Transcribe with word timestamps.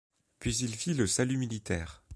Puis 0.39 0.57
il 0.61 0.73
fit 0.73 0.95
le 0.95 1.05
salut 1.05 1.37
militaire. 1.37 2.01